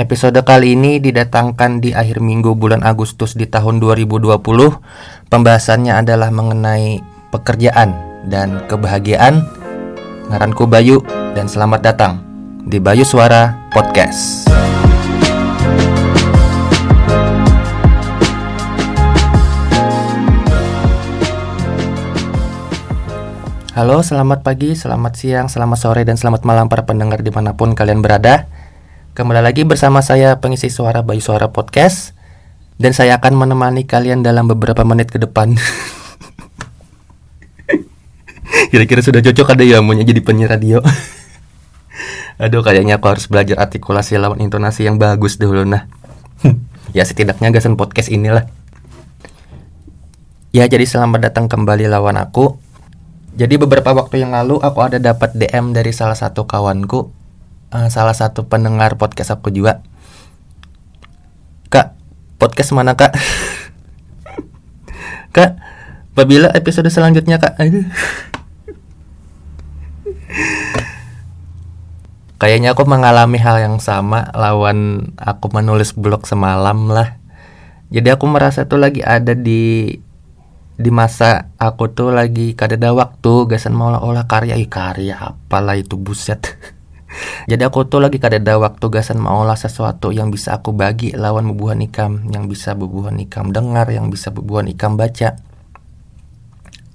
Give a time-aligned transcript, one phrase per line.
[0.00, 4.32] Episode kali ini didatangkan di akhir minggu bulan Agustus di tahun 2020.
[5.28, 7.92] Pembahasannya adalah mengenai pekerjaan
[8.24, 9.44] dan kebahagiaan.
[10.32, 11.04] Ngaranku Bayu
[11.36, 12.16] dan selamat datang
[12.64, 14.48] di Bayu Suara Podcast.
[23.76, 27.76] Halo, selamat pagi, selamat siang, selamat sore, dan selamat malam para pendengar di mana pun
[27.76, 28.48] kalian berada.
[29.10, 32.14] Kembali lagi bersama saya pengisi suara Bayu Suara Podcast.
[32.78, 35.50] Dan saya akan menemani kalian dalam beberapa menit ke depan.
[38.70, 40.78] Kira-kira sudah cocok ada ya maunya jadi penyiar radio?
[42.46, 45.90] Aduh kayaknya aku harus belajar artikulasi lawan intonasi yang bagus dulu nah.
[46.94, 48.46] Ya setidaknya gasan podcast inilah.
[50.54, 52.62] Ya jadi selamat datang kembali lawan aku.
[53.34, 57.10] Jadi beberapa waktu yang lalu aku ada dapat DM dari salah satu kawanku,
[57.70, 59.82] uh, salah satu pendengar podcast aku juga.
[61.70, 61.94] Kak,
[62.36, 63.14] podcast mana kak?
[65.34, 65.56] kak,
[66.14, 67.54] apabila episode selanjutnya kak?
[72.40, 77.20] Kayaknya aku mengalami hal yang sama lawan aku menulis blog semalam lah.
[77.92, 79.92] Jadi aku merasa tuh lagi ada di
[80.80, 86.00] di masa aku tuh lagi kada waktu gasan mau olah karya i karya apalah itu
[86.00, 86.40] buset
[87.48, 91.12] jadi aku tuh lagi kada ada waktu gasan mau olah sesuatu yang bisa aku bagi
[91.16, 95.40] lawan bubuhan ikam yang bisa bubuhan ikam dengar yang bisa bubuhan ikam baca.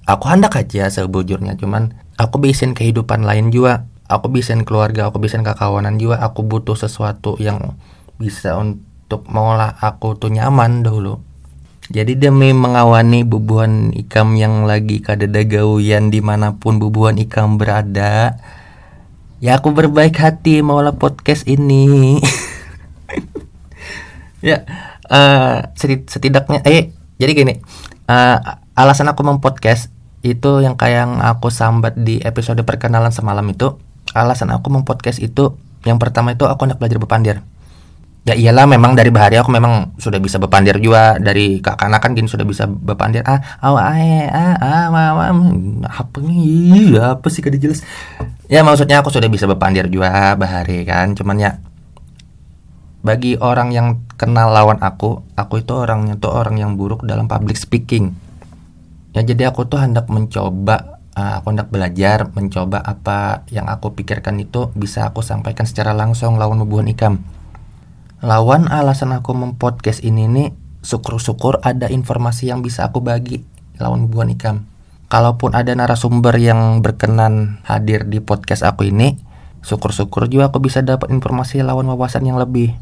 [0.06, 5.42] Aku hendak aja sebujurnya cuman aku bisin kehidupan lain juga aku bisin keluarga aku bisin
[5.42, 7.74] kekawanan juga aku butuh sesuatu yang
[8.16, 11.18] bisa untuk mengolah aku tuh nyaman dahulu.
[11.86, 18.34] Jadi demi mengawani bubuhan ikam yang lagi kada gawian di mana pun bubuhan ikam berada
[19.36, 22.16] Ya aku berbaik hati maulah podcast ini.
[24.44, 24.62] Ya
[25.10, 25.72] uh,
[26.06, 27.54] setidaknya eh jadi gini
[28.06, 28.38] uh,
[28.76, 29.88] Alasan aku mempodcast
[30.20, 33.80] itu yang kayak yang aku sambat di episode perkenalan semalam itu
[34.12, 35.56] Alasan aku mempodcast itu
[35.88, 37.36] yang pertama itu aku hendak belajar berpandir
[38.26, 42.26] ya iyalah memang dari bahari aku memang sudah bisa bepandir juga dari kakak kan gini
[42.26, 43.22] sudah bisa bepandir.
[43.22, 45.30] Ah awa ah ah ah
[45.86, 46.98] apa nih?
[46.98, 47.86] Apa sih kada jelas
[48.46, 51.14] ya maksudnya aku sudah bisa bepandir juga bahari kan?
[51.14, 51.58] Cuman ya
[53.06, 57.54] bagi orang yang kenal lawan aku aku itu orangnya tuh orang yang buruk dalam public
[57.54, 58.14] speaking.
[59.14, 64.36] Ya jadi aku tuh hendak mencoba uh, aku hendak belajar mencoba apa yang aku pikirkan
[64.38, 67.24] itu bisa aku sampaikan secara langsung lawan hubungan ikam.
[68.20, 70.48] Lawan alasan aku mempodcast ini nih
[70.84, 73.42] syukur-syukur ada informasi yang bisa aku bagi
[73.80, 74.68] lawan buan ikam.
[75.06, 79.14] Kalaupun ada narasumber yang berkenan hadir di podcast aku ini,
[79.62, 82.74] syukur-syukur juga aku bisa dapat informasi lawan wawasan yang lebih.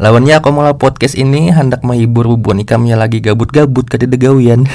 [0.00, 4.64] Lawannya aku mulai podcast ini hendak menghibur bubuan ikam yang lagi gabut-gabut ke degawian.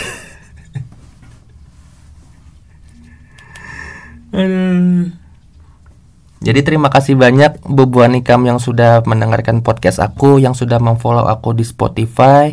[6.44, 11.56] Jadi terima kasih banyak Bubuan Ikam yang sudah mendengarkan podcast aku, yang sudah memfollow aku
[11.56, 12.52] di Spotify.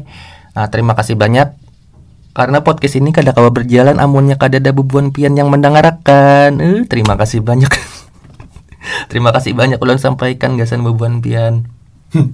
[0.55, 1.60] Nah, terima kasih banyak.
[2.41, 6.57] Karena podcast ini kada kawa berjalan amunnya kada ada Bubuan Pian yang mendengarkan.
[6.57, 7.69] Uh, terima kasih banyak.
[9.13, 11.69] terima kasih banyak ulang sampaikan gasan Bubuan Pian.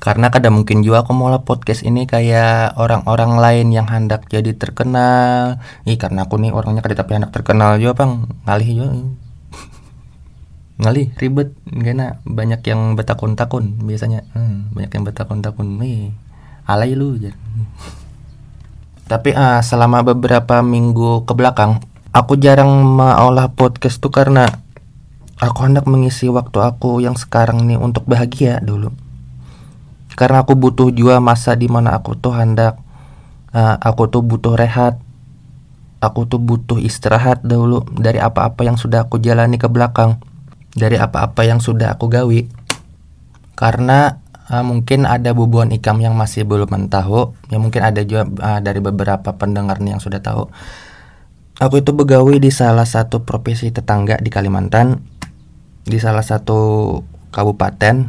[0.00, 5.60] Karena kada mungkin juga aku mau podcast ini kayak orang-orang lain yang hendak jadi terkenal.
[5.84, 8.88] Ih karena aku nih orangnya kada tapi hendak terkenal juga bang ngalih juga
[10.80, 16.16] ngali ribet karena banyak yang betakun-takun biasanya hmm, banyak yang betakun-takun nih
[16.68, 17.16] alay lu
[19.08, 21.80] tapi uh, selama beberapa minggu ke belakang
[22.12, 24.44] aku jarang mengolah podcast tuh karena
[25.40, 28.90] aku hendak mengisi waktu aku yang sekarang nih untuk bahagia dulu.
[30.18, 32.74] Karena aku butuh juga masa di mana aku tuh hendak
[33.54, 34.98] uh, aku tuh butuh rehat
[35.98, 40.18] aku tuh butuh istirahat dulu dari apa-apa yang sudah aku jalani ke belakang
[40.74, 42.46] dari apa-apa yang sudah aku gawi
[43.58, 47.36] karena uh, mungkin ada bubuan ikam yang masih belum tahu.
[47.52, 50.48] Ya mungkin ada juga uh, dari beberapa pendengar nih yang sudah tahu.
[51.58, 55.02] Aku itu begawi di salah satu provinsi tetangga di Kalimantan
[55.88, 57.00] di salah satu
[57.34, 58.06] kabupaten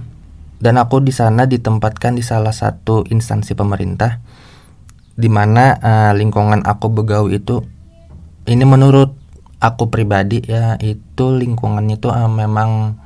[0.60, 4.20] dan aku di sana ditempatkan di salah satu instansi pemerintah
[5.16, 7.64] di mana uh, lingkungan aku begawi itu
[8.46, 9.16] ini menurut
[9.60, 13.00] aku pribadi ya itu lingkungannya itu uh, memang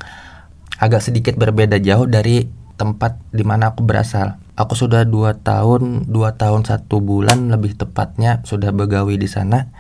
[0.81, 4.41] agak sedikit berbeda jauh dari tempat di mana aku berasal.
[4.53, 9.73] Aku sudah dua tahun, dua tahun satu bulan lebih tepatnya sudah begawi di sana.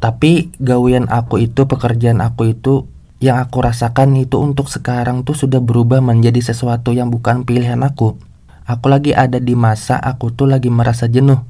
[0.00, 2.88] Tapi gawian aku itu, pekerjaan aku itu
[3.20, 8.16] yang aku rasakan itu untuk sekarang tuh sudah berubah menjadi sesuatu yang bukan pilihan aku.
[8.64, 11.44] Aku lagi ada di masa aku tuh lagi merasa jenuh.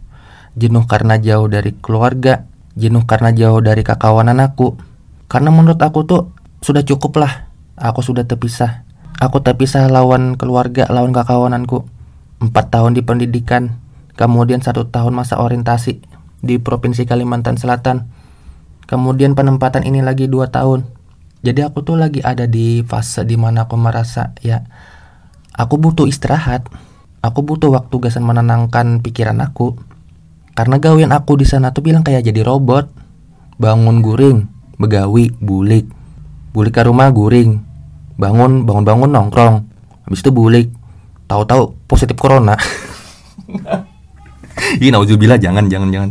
[0.58, 4.74] Jenuh karena jauh dari keluarga, jenuh karena jauh dari kakawanan aku.
[5.30, 7.46] Karena menurut aku tuh sudah cukup lah.
[7.78, 8.82] Aku sudah terpisah.
[9.18, 11.88] Aku terpisah lawan keluarga, lawan kakawananku.
[12.40, 13.82] Empat tahun di pendidikan,
[14.16, 16.00] kemudian satu tahun masa orientasi
[16.40, 18.08] di Provinsi Kalimantan Selatan.
[18.88, 20.88] Kemudian penempatan ini lagi dua tahun.
[21.40, 24.64] Jadi aku tuh lagi ada di fase di mana aku merasa ya
[25.56, 26.68] aku butuh istirahat.
[27.20, 29.76] Aku butuh waktu gasan menenangkan pikiran aku.
[30.56, 32.88] Karena gawian aku di sana tuh bilang kayak jadi robot.
[33.60, 34.48] Bangun guring
[34.80, 35.84] begawi bulik.
[36.56, 37.69] Bulik ke rumah guring
[38.20, 39.64] bangun bangun bangun nongkrong.
[40.04, 40.68] Habis itu bulik
[41.24, 42.54] tahu-tahu positif corona.
[44.80, 46.10] Ini nauzubillah jangan jangan jangan.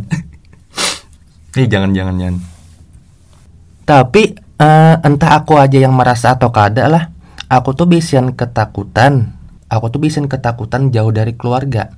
[1.54, 2.36] Ini jangan jangan jangan.
[3.86, 4.22] Tapi
[4.58, 7.14] uh, entah aku aja yang merasa atau kada lah
[7.46, 9.38] aku tuh bisin ketakutan.
[9.70, 11.94] Aku tuh bisin ketakutan jauh dari keluarga.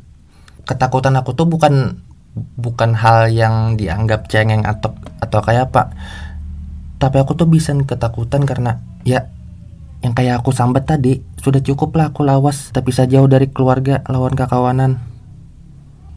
[0.68, 2.04] Ketakutan aku tuh bukan
[2.36, 5.92] bukan hal yang dianggap cengeng atau atau kayak apa.
[7.00, 9.26] Tapi aku tuh bisa ketakutan karena ya
[10.02, 12.74] yang kayak aku sambat tadi sudah cukup lah aku lawas.
[12.74, 15.12] Tapi bisa jauh dari keluarga lawan kakawanan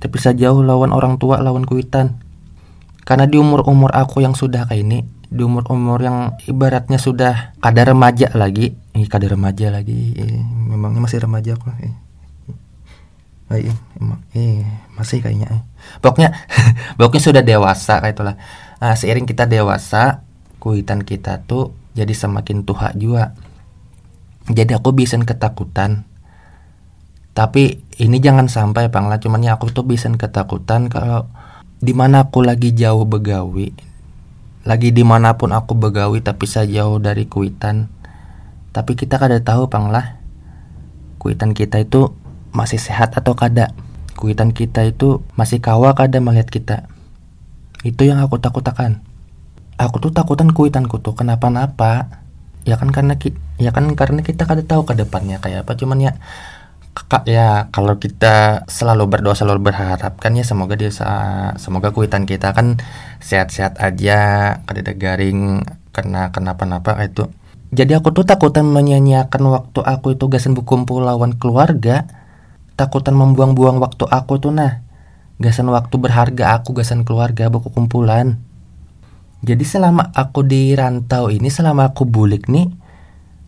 [0.05, 2.21] tapi bisa jauh lawan orang tua lawan kuitan.
[3.09, 7.89] Karena di umur umur aku yang sudah kayak ini di umur-umur yang ibaratnya sudah kadar
[7.89, 8.77] remaja lagi.
[8.93, 10.13] Eh kadar remaja lagi.
[10.13, 11.73] Eh, memangnya masih remaja aku?
[11.81, 11.93] Eh.
[13.49, 14.61] Eh, emang, eh
[14.93, 15.61] masih kayaknya eh.
[16.01, 16.33] pokoknya
[16.97, 18.35] pokoknya sudah dewasa kayak itulah.
[18.77, 20.21] Nah, seiring kita dewasa
[20.61, 23.33] kuitan kita tuh jadi semakin tua juga
[24.49, 26.05] jadi aku bisa ketakutan.
[27.35, 31.27] Tapi ini jangan sampai panglah cuman ya aku tuh bisa ketakutan kalau
[31.83, 33.75] di mana aku lagi jauh begawi
[34.65, 37.91] lagi di mana pun aku begawi tapi saya jauh dari kuitan.
[38.73, 40.17] Tapi kita kada tahu panglah
[41.21, 42.15] kuitan kita itu
[42.55, 43.75] masih sehat atau kada?
[44.15, 46.77] Kuitan kita itu masih kawa kada melihat kita?
[47.83, 49.05] Itu yang aku takutakan
[49.75, 52.23] aku tuh takutan kuitanku tuh kenapa-napa
[52.65, 53.13] ya kan karena
[53.61, 55.77] ya kan karena kita kada tahu ke depannya kayak apa.
[55.77, 56.13] Cuman ya
[56.95, 60.87] Kak ya kalau kita selalu berdoa selalu berharap kan ya semoga dia
[61.59, 62.79] semoga kuitan kita kan
[63.19, 64.19] sehat-sehat aja
[64.63, 65.59] kada garing
[65.91, 67.27] kena kenapa-napa itu.
[67.75, 72.07] Jadi aku tuh takutan menyanyiakan waktu aku itu gasan berkumpul lawan keluarga
[72.79, 74.83] takutan membuang-buang waktu aku tuh nah
[75.39, 78.39] gasan waktu berharga aku gasan keluarga buku kumpulan
[79.43, 82.71] jadi selama aku di rantau ini selama aku bulik nih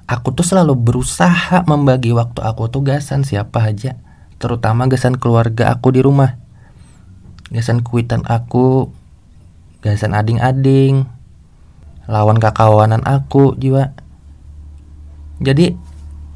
[0.07, 3.99] aku tuh selalu berusaha membagi waktu aku tugasan siapa aja.
[4.39, 6.39] Terutama gasan keluarga aku di rumah.
[7.51, 8.91] Gasan kuitan aku
[9.83, 11.05] gasan ading-ading
[12.09, 13.93] lawan kakawanan aku juga
[15.37, 15.77] jadi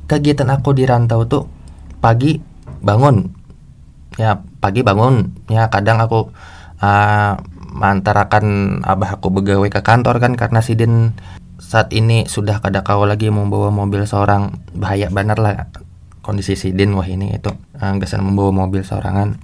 [0.06, 1.44] kegiatan aku di rantau tuh
[2.03, 2.38] pagi
[2.83, 3.31] bangun.
[4.19, 5.31] Ya pagi bangun.
[5.48, 6.30] Ya kadang aku
[6.83, 7.33] uh,
[7.71, 11.15] mantarakan abah aku begawe ke kantor kan karena sidin
[11.62, 14.59] saat ini sudah kada kau lagi membawa mobil seorang.
[14.75, 15.71] Bahaya benar lah
[16.21, 19.39] kondisi Sidin wah ini itu uh, gasan membawa mobil seorangan.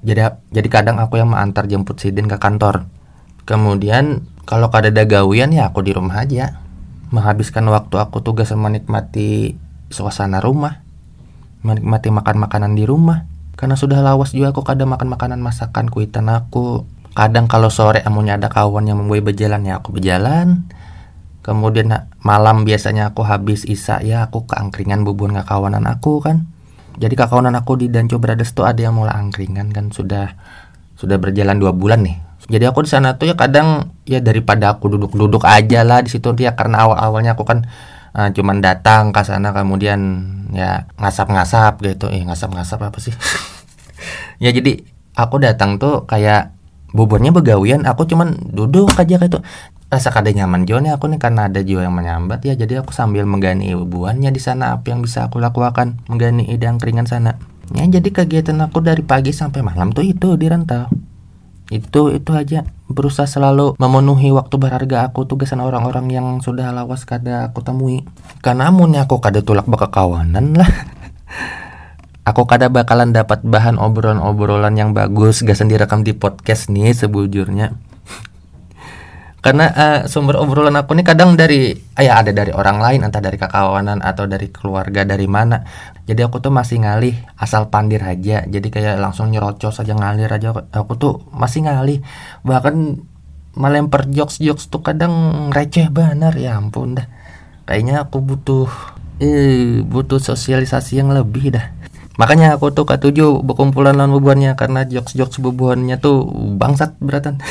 [0.00, 2.88] Jadi jadi kadang aku yang mengantar jemput Sidin ke kantor.
[3.44, 6.62] Kemudian kalau kada ada gawian ya aku di rumah aja.
[7.10, 9.58] Menghabiskan waktu aku tugas menikmati
[9.90, 10.86] suasana rumah
[11.60, 13.28] menikmati makan makanan di rumah.
[13.58, 18.38] Karena sudah lawas juga aku kadang makan makanan masakan kuitan aku kadang kalau sore amunya
[18.38, 20.66] ada kawan yang membawa berjalan ya aku berjalan.
[21.40, 21.88] Kemudian
[22.20, 26.46] malam biasanya aku habis isa ya aku ke angkringan bubun kawanan aku kan.
[27.00, 30.36] Jadi kakawanan aku di Danco Brothers tuh ada yang mulai angkringan kan sudah
[31.00, 32.20] sudah berjalan dua bulan nih.
[32.50, 36.34] Jadi aku di sana tuh ya kadang ya daripada aku duduk-duduk aja lah di situ
[36.36, 37.64] dia karena awal-awalnya aku kan
[38.12, 40.00] uh, cuman datang ke sana kemudian
[40.52, 42.12] ya ngasap-ngasap gitu.
[42.12, 43.14] Eh ngasap-ngasap apa sih?
[44.40, 44.80] Ya jadi
[45.12, 46.56] aku datang tuh kayak
[46.92, 49.40] buburnya begawian aku cuman duduk aja kayak itu.
[49.90, 52.46] Rasa kada nyaman juga nih aku nih karena ada jiwa yang menyambat.
[52.46, 55.98] Ya jadi aku sambil menggani ibuannya di sana apa yang bisa aku lakukan.
[56.06, 57.34] Menggani idang keringan sana.
[57.74, 60.86] Ya jadi kegiatan aku dari pagi sampai malam tuh itu di rantau
[61.70, 62.66] itu itu aja.
[62.90, 68.02] Berusaha selalu memenuhi waktu berharga aku tugasan orang-orang yang sudah lawas kada aku temui.
[68.42, 70.66] Karena amunnya aku kada tulak kawanan lah
[72.30, 77.74] aku kada bakalan dapat bahan obrolan-obrolan yang bagus gasan direkam di podcast nih sebujurnya.
[79.44, 83.18] Karena uh, sumber obrolan aku ini kadang dari uh, ya ada dari orang lain entah
[83.18, 85.66] dari kakawanan atau dari keluarga dari mana.
[86.06, 88.46] Jadi aku tuh masih ngalih asal pandir aja.
[88.46, 90.54] Jadi kayak langsung nyerocos aja ngalir aja.
[90.70, 91.98] Aku tuh masih ngalih.
[92.46, 93.02] Bahkan
[93.58, 97.06] melempar jokes-jokes tuh kadang receh benar ya ampun dah.
[97.66, 98.70] Kayaknya aku butuh
[99.20, 101.79] eh butuh sosialisasi yang lebih dah
[102.20, 106.28] makanya aku tuh ketujuh berkumpulan lawan bebuannya karena jokes-jokes bebuannya tuh
[106.60, 107.40] bangsat beratan.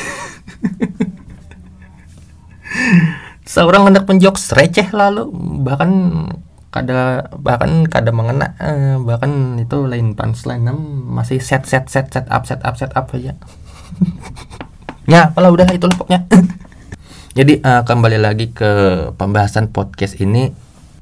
[3.50, 5.26] Seorang hendak penjokes receh lalu
[5.66, 5.90] bahkan
[6.70, 10.70] kada bahkan kada mengena eh, bahkan itu lain punchline
[11.10, 13.34] masih set set set set up set up set up aja.
[15.10, 16.22] Ya kalau udah itu pokoknya.
[17.38, 18.70] Jadi uh, kembali lagi ke
[19.18, 20.54] pembahasan podcast ini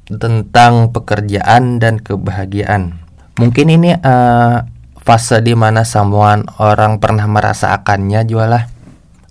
[0.09, 3.08] tentang pekerjaan dan kebahagiaan
[3.39, 4.67] mungkin ini uh,
[4.99, 8.67] fase di mana someone orang pernah merasakannya jualah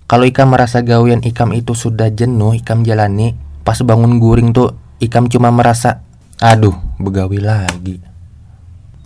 [0.09, 5.29] kalau ikam merasa gawian ikam itu sudah jenuh ikam jalani pas bangun guring tuh ikam
[5.29, 7.99] cuma merasa Aduh, begawi lagi.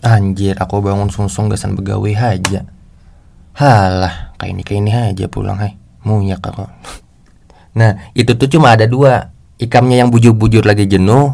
[0.06, 2.62] Anjir, aku bangun sungsung gasan begawi aja.
[3.58, 5.74] Halah, kayak ini kayak ini aja pulang hai.
[6.06, 6.66] Munyak aku.
[7.74, 9.34] Nah, itu tuh cuma ada dua.
[9.58, 11.34] Ikamnya yang bujur-bujur lagi jenuh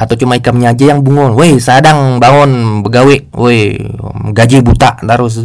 [0.00, 1.36] atau cuma ikamnya aja yang bungun.
[1.36, 3.28] Woi, sadang bangun begawi.
[3.36, 3.76] Woi,
[4.32, 5.44] gaji buta terus.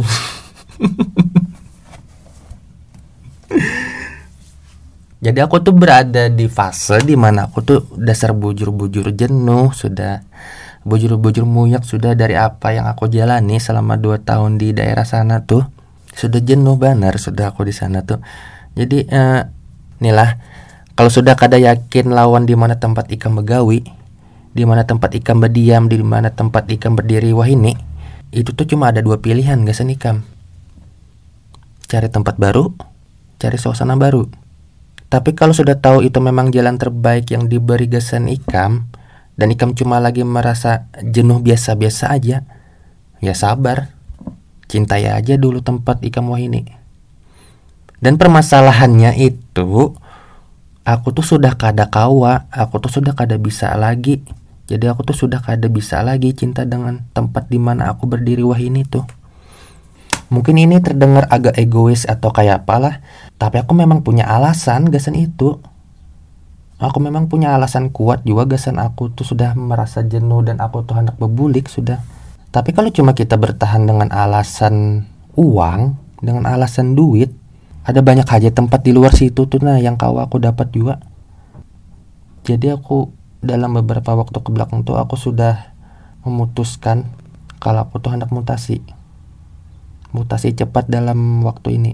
[5.16, 10.22] Jadi aku tuh berada di fase di mana aku tuh dasar bujur-bujur jenuh sudah
[10.86, 15.66] bujur-bujur muyak sudah dari apa yang aku jalani selama 2 tahun di daerah sana tuh
[16.14, 18.22] sudah jenuh benar sudah aku di sana tuh
[18.78, 19.42] jadi uh,
[19.98, 20.38] inilah
[20.94, 23.82] kalau sudah kada yakin lawan di mana tempat ikan begawi
[24.56, 27.76] di mana tempat ikan berdiam di mana tempat ikan berdiri wah ini
[28.32, 30.24] itu tuh cuma ada dua pilihan gak ikam
[31.84, 32.72] cari tempat baru
[33.36, 34.46] cari suasana baru
[35.06, 38.90] tapi kalau sudah tahu itu memang jalan terbaik yang diberi gesan Ikam
[39.36, 42.42] dan Ikam cuma lagi merasa jenuh biasa-biasa aja,
[43.20, 43.92] ya sabar.
[44.66, 46.66] Cintai aja dulu tempat Ikam Wahini.
[48.02, 49.94] Dan permasalahannya itu
[50.82, 54.26] aku tuh sudah kada kawa, aku tuh sudah kada bisa lagi.
[54.66, 58.82] Jadi aku tuh sudah kada bisa lagi cinta dengan tempat di mana aku berdiri wahini
[58.82, 59.06] tuh.
[60.26, 62.98] Mungkin ini terdengar agak egois atau kayak apalah,
[63.38, 65.62] tapi aku memang punya alasan gasan itu.
[66.82, 70.98] Aku memang punya alasan kuat juga gasan aku tuh sudah merasa jenuh dan aku tuh
[70.98, 72.02] hendak bebulik sudah.
[72.50, 75.06] Tapi kalau cuma kita bertahan dengan alasan
[75.38, 77.30] uang, dengan alasan duit,
[77.86, 80.98] ada banyak aja tempat di luar situ tuh nah yang kau aku dapat juga.
[82.42, 83.15] Jadi aku
[83.46, 85.72] dalam beberapa waktu ke belakang tuh aku sudah
[86.26, 87.06] memutuskan
[87.62, 88.82] kalau aku tuh hendak mutasi
[90.16, 91.92] mutasi cepat dalam waktu ini.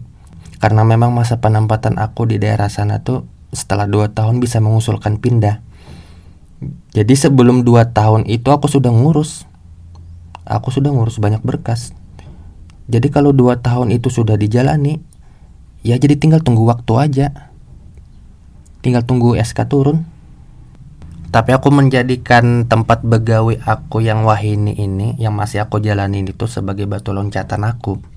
[0.62, 5.58] Karena memang masa penempatan aku di daerah sana tuh setelah dua tahun bisa mengusulkan pindah.
[6.94, 9.42] Jadi sebelum dua tahun itu aku sudah ngurus.
[10.46, 11.90] Aku sudah ngurus banyak berkas.
[12.86, 15.02] Jadi kalau dua tahun itu sudah dijalani,
[15.82, 17.50] ya jadi tinggal tunggu waktu aja.
[18.86, 20.06] Tinggal tunggu SK turun.
[21.32, 26.84] Tapi aku menjadikan tempat begawi aku yang wahini ini yang masih aku jalani itu sebagai
[26.84, 28.12] batu loncatan aku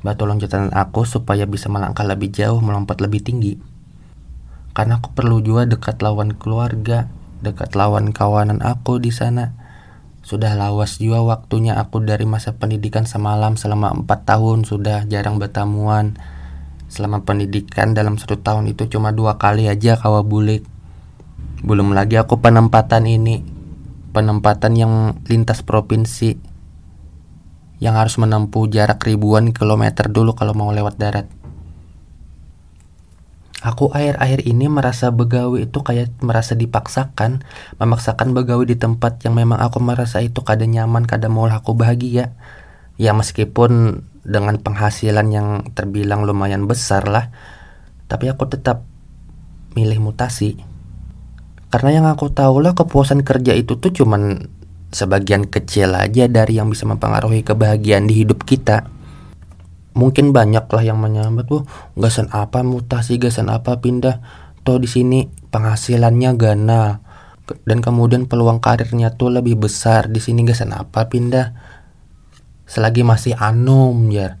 [0.00, 3.60] batu loncatan aku supaya bisa melangkah lebih jauh, melompat lebih tinggi.
[4.72, 7.10] Karena aku perlu juga dekat lawan keluarga,
[7.44, 9.52] dekat lawan kawanan aku di sana.
[10.20, 16.16] Sudah lawas juga waktunya aku dari masa pendidikan semalam selama 4 tahun sudah jarang bertamuan.
[16.90, 20.66] Selama pendidikan dalam satu tahun itu cuma dua kali aja kawa bulik.
[21.60, 23.44] Belum lagi aku penempatan ini,
[24.16, 24.92] penempatan yang
[25.28, 26.40] lintas provinsi
[27.80, 31.26] yang harus menempuh jarak ribuan kilometer dulu kalau mau lewat darat.
[33.60, 37.44] Aku akhir-akhir ini merasa begawi itu kayak merasa dipaksakan,
[37.76, 42.32] memaksakan begawi di tempat yang memang aku merasa itu kada nyaman, kada mau aku bahagia.
[42.96, 47.28] Ya meskipun dengan penghasilan yang terbilang lumayan besar lah,
[48.08, 48.80] tapi aku tetap
[49.76, 50.56] milih mutasi.
[51.70, 54.50] Karena yang aku tahu lah kepuasan kerja itu tuh cuman
[54.90, 58.90] sebagian kecil aja dari yang bisa mempengaruhi kebahagiaan di hidup kita.
[59.94, 61.62] Mungkin banyak lah yang menyambat, "Wah,
[61.94, 64.18] gasan apa mutasi, gasan apa pindah?"
[64.66, 67.00] Toh di sini penghasilannya gana
[67.66, 71.54] dan kemudian peluang karirnya tuh lebih besar di sini gasan apa pindah.
[72.66, 74.38] Selagi masih anum ya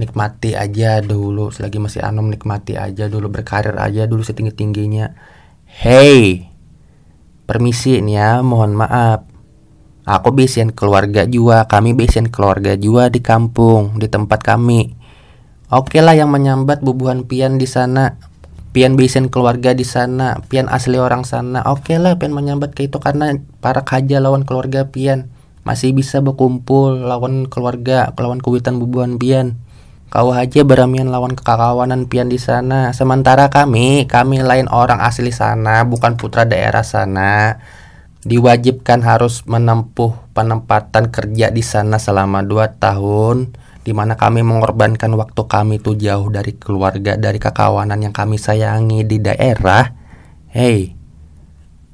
[0.00, 5.12] nikmati aja dulu selagi masih anum nikmati aja dulu berkarir aja dulu setinggi tingginya
[5.68, 6.51] hey
[7.44, 9.32] permisi nih ya mohon maaf
[10.02, 14.98] Aku bisin keluarga juga, kami bisin keluarga juga di kampung, di tempat kami.
[15.70, 18.18] Oke lah yang menyambat bubuhan pian di sana.
[18.74, 21.62] Pian bisin keluarga di sana, pian asli orang sana.
[21.70, 25.30] Oke lah pian menyambat ke itu karena para kaja lawan keluarga pian
[25.62, 29.61] masih bisa berkumpul lawan keluarga, lawan kuwitan bubuhan pian.
[30.12, 32.92] Kau aja beramian lawan kekawanan pian di sana.
[32.92, 37.56] Sementara kami, kami lain orang asli sana, bukan putra daerah sana.
[38.20, 45.42] Diwajibkan harus menempuh penempatan kerja di sana selama dua tahun di mana kami mengorbankan waktu
[45.48, 49.96] kami tuh jauh dari keluarga, dari kekawanan yang kami sayangi di daerah.
[50.52, 50.92] Hei,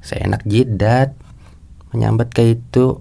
[0.03, 1.15] saya enak jidat
[1.95, 2.99] menyambat kayak itu.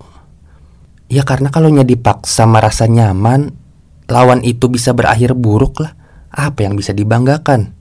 [1.11, 3.53] Ya karena kalau dipaksa merasa nyaman,
[4.09, 5.93] lawan itu bisa berakhir buruk lah.
[6.33, 7.77] Apa yang bisa dibanggakan?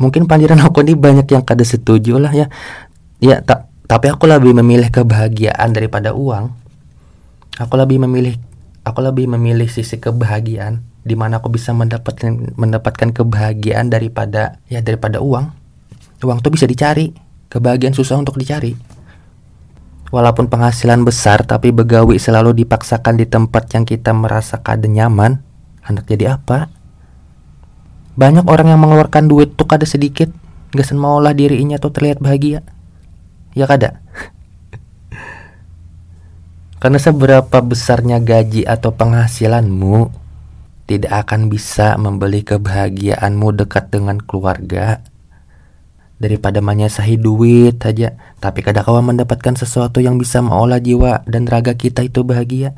[0.00, 2.48] Mungkin pandiran aku ini banyak yang kada setuju lah ya.
[3.20, 6.54] Ya, tak tapi aku lebih memilih kebahagiaan daripada uang.
[7.58, 8.38] Aku lebih memilih
[8.86, 15.18] aku lebih memilih sisi kebahagiaan di mana aku bisa mendapatkan mendapatkan kebahagiaan daripada ya daripada
[15.20, 15.52] uang.
[16.22, 17.10] Uang tuh bisa dicari,
[17.50, 18.76] kebahagiaan susah untuk dicari.
[20.10, 25.38] Walaupun penghasilan besar tapi begawi selalu dipaksakan di tempat yang kita merasa kada nyaman,
[25.86, 26.66] hendak jadi apa?
[28.18, 30.26] Banyak orang yang mengeluarkan duit tuh kada sedikit,
[30.74, 32.66] gak maulah dirinya tuh terlihat bahagia.
[33.54, 34.02] Ya kada?
[36.82, 40.10] Karena seberapa besarnya gaji atau penghasilanmu
[40.90, 45.06] tidak akan bisa membeli kebahagiaanmu dekat dengan keluarga
[46.20, 51.76] daripada menyesahi duit aja tapi kadang kau mendapatkan sesuatu yang bisa mengolah jiwa dan raga
[51.76, 52.76] kita itu bahagia.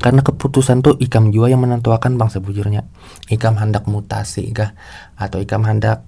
[0.00, 2.88] Karena keputusan tuh ikam jua yang menentukan bang sebujurnya
[3.28, 4.72] ikam hendak mutasi kah?
[5.20, 6.04] Atau ikam hendak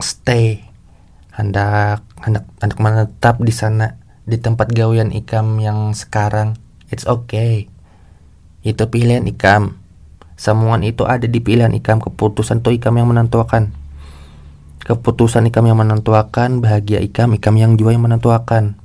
[0.00, 0.64] stay?
[1.36, 6.56] Hendak hendak hendak menetap di sana di tempat gawean ikam yang sekarang.
[6.88, 7.68] It's okay.
[8.64, 9.76] Itu pilihan ikam.
[10.40, 12.00] Semua itu ada di pilihan ikam.
[12.00, 13.76] Keputusan tuh ikam yang menentukan
[14.86, 18.78] Keputusan ikam yang menentukan, bahagia ikam, ikam yang jua yang menentukan.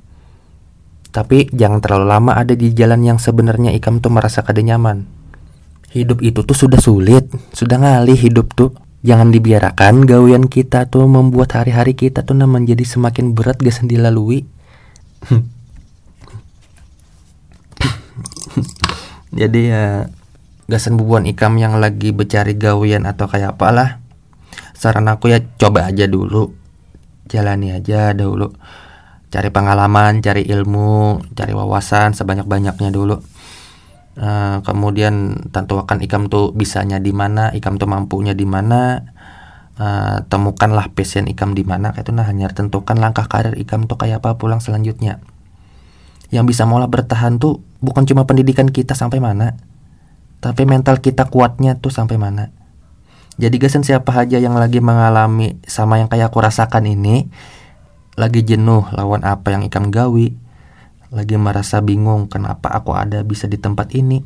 [1.14, 5.06] Tapi jangan terlalu lama ada di jalan yang sebenarnya ikam tuh merasa kada nyaman.
[5.94, 8.74] Hidup itu tuh sudah sulit, sudah ngalih hidup tuh.
[9.06, 14.42] Jangan dibiarkan gawian kita tuh membuat hari-hari kita tuh menjadi semakin berat gak dilalui.
[19.38, 20.10] Jadi ya
[20.66, 24.01] gasan bubuan ikam yang lagi bercari gawian atau kayak apalah
[24.82, 26.50] saran aku ya coba aja dulu.
[27.30, 28.50] Jalani aja dulu.
[29.30, 33.22] Cari pengalaman cari ilmu cari wawasan sebanyak banyaknya dulu.
[34.12, 39.06] Uh, kemudian tentukan ikam tuh bisanya di mana ikam tuh mampunya di mana.
[39.72, 43.96] Uh, temukanlah passion ikam di mana kayak itu nah hanya tentukan langkah karir ikam tuh
[43.96, 45.22] kayak apa pulang selanjutnya.
[46.28, 49.56] Yang bisa mulai bertahan tuh bukan cuma pendidikan kita sampai mana
[50.42, 52.50] tapi mental kita kuatnya tuh sampai mana
[53.40, 57.32] jadi gasen siapa aja yang lagi mengalami sama yang kayak aku rasakan ini?
[58.12, 60.36] Lagi jenuh lawan apa yang ikam gawi?
[61.08, 64.20] Lagi merasa bingung kenapa aku ada bisa di tempat ini?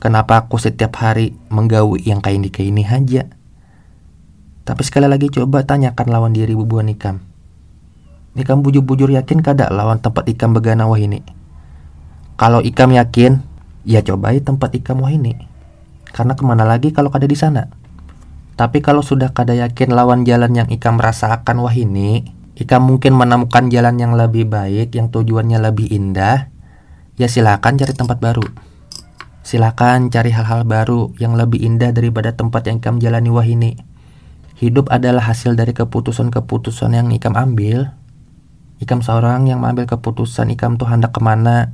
[0.00, 3.22] Kenapa aku setiap hari menggawi yang kayak ini kayak ini aja?
[4.64, 7.20] Tapi sekali lagi coba tanyakan lawan diri bubuan ikam
[8.38, 11.20] Ikam bujur-bujur yakin kada lawan tempat ikam begana wah ini?
[12.40, 13.44] Kalau ikam yakin
[13.80, 15.36] Ya cobai tempat ikam wah ini.
[16.12, 17.79] Karena ke mana lagi kalau kada di sana
[18.60, 22.28] tapi kalau sudah kada yakin lawan jalan yang Ika merasakan wah ini,
[22.60, 26.52] Ika mungkin menemukan jalan yang lebih baik, yang tujuannya lebih indah,
[27.16, 28.44] ya silakan cari tempat baru.
[29.40, 33.80] Silakan cari hal-hal baru yang lebih indah daripada tempat yang Ikam jalani wah ini.
[34.60, 37.96] Hidup adalah hasil dari keputusan-keputusan yang Ikam ambil.
[38.76, 41.72] Ikam seorang yang mengambil keputusan Ikam tuh hendak ke mana,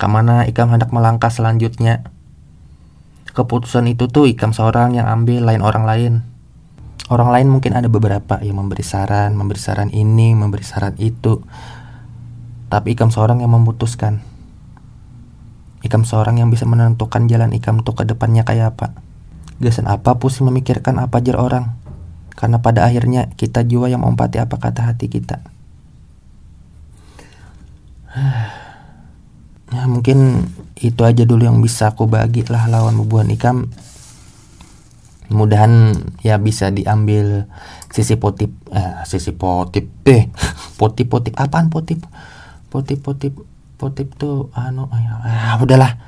[0.00, 2.08] ke mana Ikam hendak melangkah selanjutnya
[3.32, 6.12] keputusan itu tuh ikam seorang yang ambil lain orang lain.
[7.10, 11.44] Orang lain mungkin ada beberapa yang memberi saran memberi saran ini memberi saran itu.
[12.72, 14.24] Tapi ikam seorang yang memutuskan.
[15.82, 18.96] Ikam seorang yang bisa menentukan jalan ikam tuh ke depannya kayak apa.
[19.60, 21.76] Gasan apa pusing memikirkan apa jar orang.
[22.32, 25.52] Karena pada akhirnya kita jua yang menempati apa kata hati kita
[29.72, 33.72] ya mungkin itu aja dulu yang bisa aku bagi lah lawan bubuhan ikam.
[35.32, 37.48] Mudahan ya bisa diambil
[37.88, 40.28] sisi potip eh, sisi potip deh
[40.76, 42.04] potip potip apaan potip?
[42.68, 43.32] Potip potip
[43.80, 45.96] potip tuh anu ah, udahlah.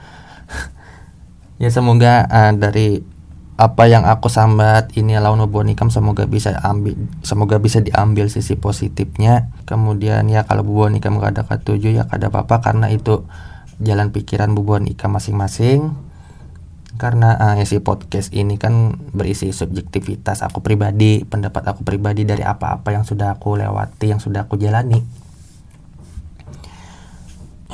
[1.63, 3.07] Ya semoga uh, dari
[3.55, 8.59] apa yang aku sambat ini lawan bubuhan ikam semoga bisa ambil semoga bisa diambil sisi
[8.59, 9.55] positifnya.
[9.63, 13.23] Kemudian ya kalau bubuhan ikam gak ada ketujuh ya kada apa-apa karena itu
[13.83, 15.95] jalan pikiran bubuan Ika masing-masing.
[16.95, 22.95] Karena uh, isi podcast ini kan berisi subjektivitas aku pribadi, pendapat aku pribadi dari apa-apa
[22.95, 25.03] yang sudah aku lewati, yang sudah aku jalani.
[25.03, 25.25] Ya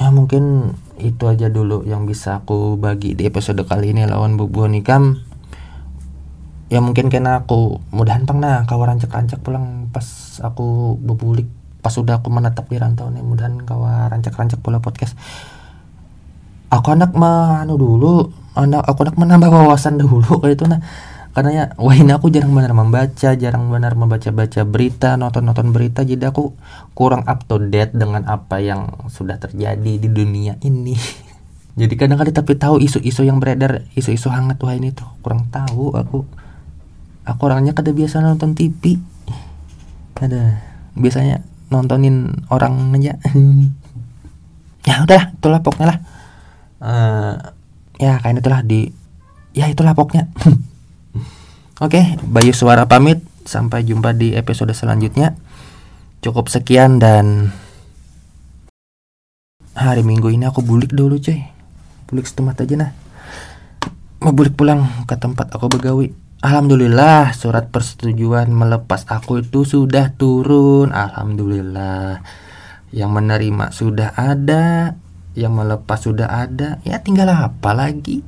[0.01, 4.65] ya mungkin itu aja dulu yang bisa aku bagi di episode kali ini lawan bubu
[4.65, 5.21] nikam
[6.73, 11.53] ya mungkin karena aku mudahan pang nah kawan rancak-rancak pulang pas aku bebulik
[11.85, 15.21] pas sudah aku menetap di rantau nih mudahan kawan rancak-rancak pula podcast
[16.71, 20.81] aku anak mah anu dulu anak aku anak menambah wawasan dulu kayak itu nah.
[21.31, 25.71] Karena ya wah ini aku jarang benar membaca jarang benar membaca baca berita nonton nonton
[25.71, 26.59] berita jadi aku
[26.91, 30.99] kurang up to date dengan apa yang sudah terjadi di dunia ini.
[31.81, 36.27] Jadi kadang-kadang tapi tahu isu-isu yang beredar isu-isu hangat wah ini tuh kurang tahu aku.
[37.23, 38.99] Aku orangnya kada biasa nonton TV
[40.19, 40.61] ada
[40.99, 43.15] biasanya nontonin orang aja.
[44.81, 45.99] Ya udah itulah pokoknya lah
[46.81, 47.35] uh,
[48.01, 48.91] ya kayak itulah di
[49.53, 50.29] ya itulah pokoknya
[51.81, 53.25] Oke, Bayu Suara pamit.
[53.49, 55.33] Sampai jumpa di episode selanjutnya.
[56.21, 57.57] Cukup sekian dan
[59.73, 61.41] hari Minggu ini aku bulik dulu cuy.
[62.05, 62.93] Bulik setemat aja nah.
[64.21, 66.13] Mau bulik pulang ke tempat aku begawi.
[66.45, 70.93] Alhamdulillah surat persetujuan melepas aku itu sudah turun.
[70.93, 72.21] Alhamdulillah.
[72.93, 75.01] Yang menerima sudah ada,
[75.41, 76.85] yang melepas sudah ada.
[76.85, 78.21] Ya tinggal apa lagi?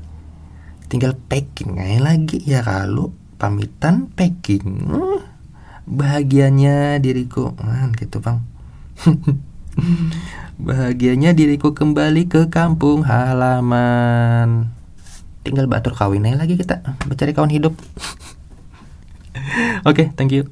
[0.88, 5.18] Tinggal packing aja lagi ya kalau pamitan packing uh,
[5.82, 8.38] bahagianya diriku man gitu bang
[10.68, 14.70] bahagianya diriku kembali ke kampung halaman
[15.42, 17.74] tinggal batur kawin aja lagi kita mencari kawan hidup
[19.82, 20.46] oke okay, thank you